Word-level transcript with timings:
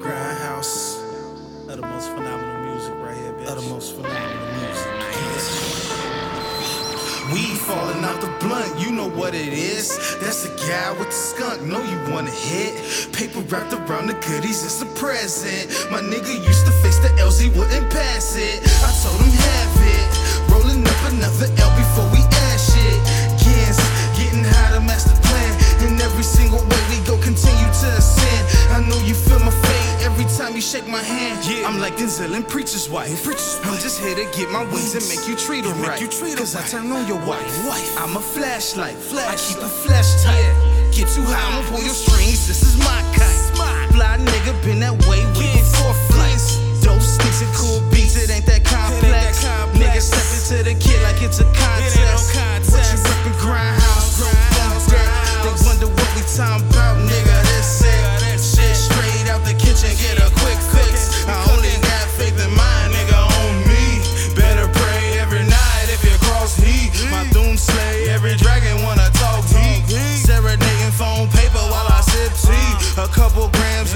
Grindhouse. 0.00 1.02
UtterMost 1.66 2.08
phenomenal 2.14 2.58
music 2.64 2.94
right 2.94 3.16
here, 3.16 3.32
bitch. 3.34 3.46
UtterMost 3.46 3.88
phenomenal 3.94 4.46
music. 4.58 4.88
Weed 7.32 7.58
falling 7.58 8.02
out 8.04 8.20
the 8.22 8.28
blunt, 8.40 8.80
you 8.80 8.90
know 8.90 9.10
what 9.10 9.34
it 9.34 9.52
is. 9.52 9.98
That's 10.18 10.48
the 10.48 10.56
guy 10.66 10.92
with 10.92 11.08
the 11.08 11.14
skunk, 11.14 11.60
know 11.60 11.82
you 11.82 11.98
wanna 12.10 12.30
hit. 12.30 13.12
Paper 13.12 13.40
wrapped 13.40 13.74
around 13.74 14.06
the 14.06 14.14
goodies, 14.14 14.64
it's 14.64 14.80
a 14.80 14.86
present. 14.96 15.68
My 15.90 16.00
nigga 16.00 16.32
used 16.42 16.64
to 16.64 16.72
face 16.80 16.98
the 17.00 17.14
L's, 17.20 17.38
he 17.38 17.50
wouldn't 17.50 17.90
pass 17.92 18.34
it. 18.34 18.62
I 18.80 18.90
told 19.02 19.20
him 19.20 19.28
have 19.28 19.76
it. 19.92 20.08
Rolling 20.50 20.82
up 20.88 21.12
another 21.12 21.48
time 30.48 30.56
you 30.56 30.62
shake 30.62 30.88
my 30.88 31.02
hand. 31.02 31.44
Yeah. 31.44 31.68
I'm 31.68 31.78
like 31.78 31.94
Denzel 31.96 32.34
and 32.34 32.46
Preacher's 32.46 32.88
wife. 32.88 33.26
I'm 33.66 33.78
just 33.78 34.00
here 34.00 34.14
to 34.14 34.24
get 34.36 34.50
my 34.50 34.64
wings 34.72 34.94
and 34.94 35.04
make 35.08 35.28
you 35.28 35.36
treat 35.36 35.64
her 35.64 35.72
right. 35.84 36.00
you 36.00 36.08
treat 36.08 36.38
Cause 36.38 36.56
I 36.56 36.62
turn 36.66 36.90
on 36.90 37.06
your 37.06 37.20
wife. 37.26 37.44
wife. 37.66 37.92
I'm 37.98 38.16
a 38.16 38.20
flashlight. 38.20 38.96
I 39.12 39.36
keep 39.36 39.58
a 39.58 39.68
flash 39.68 40.24
tight. 40.24 40.48
Get 40.94 41.08
too 41.08 41.22
high, 41.22 41.44
I'ma 41.52 41.68
pull 41.68 41.84
your 41.84 41.94
strings. 41.94 42.48
This 42.48 42.62
is 42.62 42.78
my 42.78 43.00
kite. 43.12 43.36
Fly 43.92 44.16
nigga, 44.18 44.52
been 44.64 44.80
that 44.80 44.96
way 45.06 45.20
way 45.36 45.36
Yeah. 45.36 45.60
before 45.60 45.94
flights. 46.08 46.56
Dope 46.80 47.02
sticks 47.02 47.42
and 47.42 47.52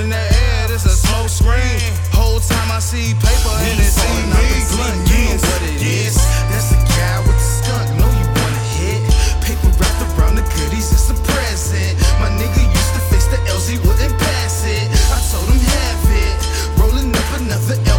in 0.02 0.10
the 0.10 0.16
air, 0.18 0.68
this 0.68 0.84
a 0.84 0.90
smoke 0.90 1.28
screen. 1.28 1.78
Whole 2.10 2.40
time 2.40 2.70
I 2.70 2.80
see 2.80 3.14
paper 3.14 3.54
and 3.70 3.78
it 3.78 3.86
see 3.86 4.18
me. 4.34 4.42
You 4.42 5.30
know 5.30 5.38
what 5.46 5.62
it 5.62 5.82
is. 5.82 6.18
That's 6.50 6.74
the 6.74 6.80
guy 6.98 7.18
with 7.22 7.38
the 7.38 7.48
skunk. 7.62 7.86
Know 8.00 8.10
you 8.10 8.26
wanna 8.34 8.64
hit. 8.74 9.00
Paper 9.46 9.70
wrapped 9.78 10.02
around 10.18 10.34
the 10.34 10.46
goodies, 10.58 10.90
it's 10.90 11.10
a 11.10 11.16
present. 11.30 11.94
My 12.18 12.30
nigga 12.34 12.62
used 12.66 12.92
to 12.98 13.02
face 13.10 13.28
the 13.30 13.38
L's, 13.54 13.68
he 13.68 13.78
wouldn't 13.78 14.18
pass 14.18 14.66
it. 14.66 14.86
I 15.14 15.18
told 15.30 15.46
him 15.46 15.60
have 15.62 16.04
it. 16.26 16.36
Rolling 16.78 17.14
up 17.14 17.28
another 17.38 17.91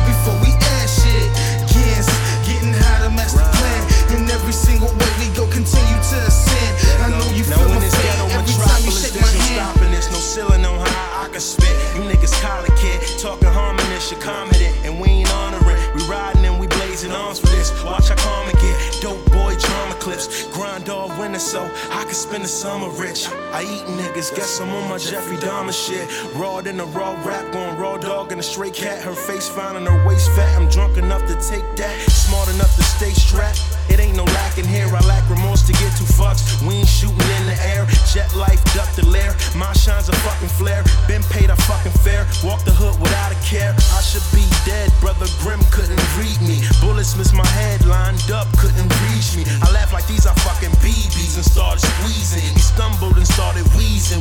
so 21.40 21.64
I 21.92 22.04
can 22.04 22.14
spend 22.14 22.44
the 22.44 22.48
summer 22.48 22.90
rich. 22.90 23.28
I 23.52 23.64
eat 23.64 23.86
niggas, 23.98 24.36
guess 24.36 24.60
I'm 24.60 24.70
on 24.70 24.90
my 24.90 24.98
Jeffrey 24.98 25.38
Dahmer 25.38 25.74
shit. 25.74 26.08
Raw 26.36 26.60
in 26.60 26.80
a 26.80 26.86
raw 26.86 27.14
rap, 27.26 27.52
going 27.52 27.78
raw 27.78 27.98
dog 27.98 28.32
and 28.32 28.40
a 28.40 28.44
straight 28.44 28.74
cat. 28.74 29.02
Her 29.02 29.14
face 29.14 29.48
fine 29.48 29.76
and 29.76 29.88
her 29.88 30.08
waist 30.08 30.30
fat. 30.32 30.56
I'm 30.60 30.70
drunk 30.70 30.98
enough 30.98 31.26
to 31.28 31.36
take 31.36 31.66
that, 31.78 32.00
smart 32.10 32.50
enough 32.50 32.76
to 32.76 32.84
stay 32.84 33.12
strapped. 33.12 33.62
It 33.90 34.00
ain't 34.00 34.16
no 34.16 34.24
lack 34.24 34.58
in 34.58 34.66
here, 34.66 34.88
I 34.88 35.06
lack 35.06 35.30
remorse 35.30 35.64
to 35.68 35.74
get 35.74 35.96
two 35.98 36.06
fucks. 36.06 36.66
We 36.66 36.76
ain't 36.76 36.88
shooting 36.88 37.30
in 37.40 37.46
the 37.46 37.58
air, 37.68 37.86
jet 38.14 38.34
life, 38.36 38.64
duck 38.74 38.90
the 38.96 39.03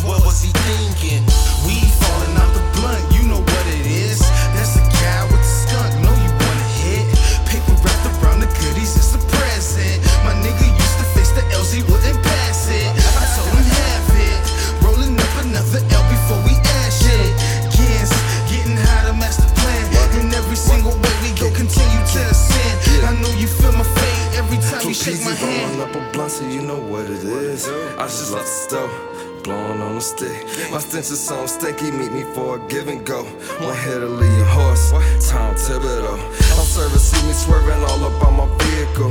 what 0.00 0.25
was 0.25 0.42
he 0.42 0.50
thinking? 0.64 1.22
We 1.69 1.76
falling 2.00 2.36
out 2.41 2.53
the 2.56 2.64
blunt, 2.78 3.03
you 3.12 3.28
know 3.28 3.41
what 3.41 3.64
it 3.69 3.86
is. 3.86 4.20
That's 4.56 4.75
the 4.75 4.84
guy 5.00 5.25
with 5.28 5.42
the 5.42 5.53
skunk, 5.66 5.92
know 6.00 6.14
you 6.25 6.30
wanna 6.32 6.69
hit. 6.80 7.04
Paper 7.48 7.76
wrapped 7.84 8.06
around 8.08 8.41
the 8.41 8.50
goodies, 8.60 8.97
it's 8.97 9.12
a 9.14 9.20
present. 9.36 10.00
My 10.25 10.32
nigga 10.41 10.64
used 10.64 10.97
to 11.00 11.06
face 11.12 11.32
the 11.36 11.44
L's, 11.52 11.72
he 11.72 11.82
wouldn't 11.84 12.20
pass 12.22 12.69
it. 12.70 12.88
I 13.20 13.25
told 13.36 13.52
him 13.52 13.69
have 13.69 14.08
it. 14.16 14.41
Rolling 14.84 15.16
up 15.19 15.34
another 15.44 15.82
L 15.92 16.04
before 16.08 16.41
we 16.48 16.54
add 16.56 16.92
shit. 16.92 17.31
Gens, 17.75 18.12
getting 18.48 18.76
high 18.76 19.10
to 19.10 19.14
master 19.14 19.48
plan. 19.60 19.84
In 20.12 20.28
every 20.34 20.56
single 20.56 20.92
way 20.92 21.14
we 21.25 21.32
go, 21.41 21.48
continue 21.56 22.04
to 22.12 22.20
ascend. 22.28 23.04
I 23.04 23.16
know 23.20 23.32
you 23.41 23.47
feel 23.47 23.72
my 23.72 23.82
fate 23.82 24.38
every 24.38 24.58
time 24.58 24.86
you 24.86 24.94
shake 24.94 25.25
my 25.25 25.32
hand. 25.32 25.72
rolling 25.72 25.88
up 25.88 25.97
a 25.97 26.12
blunt 26.12 26.31
so 26.31 26.47
you 26.47 26.60
know 26.60 26.78
what 26.78 27.08
it 27.08 27.25
is. 27.25 27.66
I 27.97 28.04
just 28.04 28.31
left 28.31 28.44
the 28.44 28.50
stove, 28.50 28.92
blowing 29.42 29.80
on 29.80 29.97
the 29.97 30.00
stick. 30.00 30.47
My 30.70 30.78
stench 30.78 31.10
is 31.10 31.20
so 31.20 31.47
stinky, 31.47 31.91
meet 31.91 32.12
me 32.12 32.22
for 32.34 32.56
a 32.56 32.69
give 32.69 32.88
and 32.88 33.04
go. 33.04 33.25
One 33.60 33.76
hit 33.76 34.00
to 34.00 34.06
leave 34.06 34.36
your 34.36 34.47
horse, 34.47 34.91
Tom 35.28 35.54
Thibodeau. 35.54 36.19
I'm 36.58 36.66
serving, 36.66 36.98
see 36.98 37.26
me 37.26 37.32
swerving 37.32 37.82
all 37.84 38.04
up 38.04 38.22
on 38.26 38.34
my 38.36 38.47
vehicle. 38.64 39.10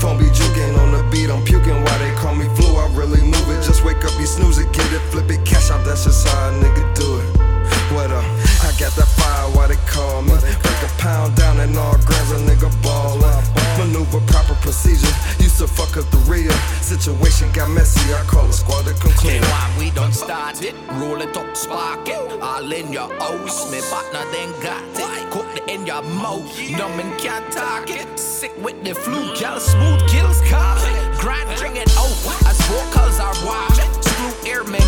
Phone 0.00 0.18
be 0.18 0.26
juking 0.32 0.78
on 0.78 0.92
the 0.92 1.02
beat, 1.10 1.30
I'm 1.30 1.44
puking 1.44 1.82
why 1.84 1.98
they 1.98 2.12
call 2.16 2.34
me 2.34 2.46
flu. 2.56 2.76
I 2.76 2.88
really 2.94 3.22
move 3.22 3.48
it, 3.50 3.62
just 3.62 3.84
wake 3.84 4.04
up, 4.04 4.12
you 4.18 4.26
snooze 4.26 4.58
it, 4.58 4.72
get 4.72 4.90
it, 4.92 5.00
flip 5.12 5.30
it, 5.30 5.44
cash 5.44 5.70
out, 5.70 5.84
that's 5.84 6.04
just 6.04 6.26
how 6.28 6.50
a 6.50 6.52
nigga 6.52 6.84
do 6.94 7.20
it. 7.20 7.28
What 7.92 8.10
up? 8.10 8.24
I 8.66 8.72
got 8.80 8.92
that 8.98 9.08
fire, 9.16 9.48
why 9.54 9.68
they 9.68 9.80
call 9.86 10.22
me? 10.22 10.34
Break 10.40 10.80
a 10.82 10.90
pound 10.98 11.36
down 11.36 11.60
and 11.60 11.76
all 11.76 11.96
grams, 12.04 12.30
a 12.32 12.38
nigga 12.44 12.70
ballin'. 12.82 13.44
Maneuver 13.78 14.20
proper 14.26 14.54
procedure, 14.64 15.12
used 15.38 15.58
to 15.58 15.68
fuck 15.68 15.96
up 15.96 16.10
the 16.10 16.18
real. 16.28 16.52
Situation 16.80 17.52
got 17.52 17.70
messy, 17.70 18.12
I 18.12 18.24
don't 20.60 20.74
it, 20.74 20.74
roll 20.92 21.20
it 21.20 21.36
up, 21.36 21.56
spark 21.56 22.08
it. 22.08 22.42
All 22.42 22.72
in 22.72 22.92
your 22.92 23.12
house, 23.20 23.70
me 23.70 23.80
partner 23.90 24.24
then 24.32 24.50
got 24.62 24.82
it. 24.94 25.30
Cook 25.30 25.68
in 25.68 25.86
your 25.86 26.02
mouth, 26.02 26.58
numb 26.70 27.00
and 27.00 27.18
can't 27.20 27.50
talk 27.52 27.90
it. 27.90 28.18
Sick 28.18 28.52
with 28.62 28.82
the 28.84 28.94
flu, 28.94 29.34
gal 29.36 29.60
smooth 29.60 30.00
kills 30.08 30.40
it. 30.40 31.18
Grind, 31.20 31.56
drink 31.56 31.76
it 31.76 31.90
out, 31.96 32.46
as 32.46 32.60
vocals 32.68 33.20
are 33.20 33.34
walling. 33.44 34.02
Screw 34.02 34.50
ear 34.50 34.64
me 34.64 34.78